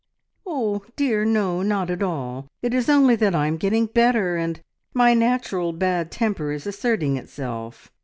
"Oh 0.47 0.81
dear 0.95 1.23
no, 1.25 1.61
not 1.61 1.91
at 1.91 2.01
all. 2.01 2.47
It 2.63 2.73
is 2.73 2.89
only 2.89 3.15
that 3.17 3.35
I 3.35 3.45
am 3.45 3.57
getting 3.57 3.85
better, 3.85 4.35
and 4.35 4.59
my 4.95 5.13
natural 5.13 5.73
bad 5.73 6.09
temper 6.09 6.51
is 6.51 6.65
asserting 6.65 7.17
itself. 7.17 7.91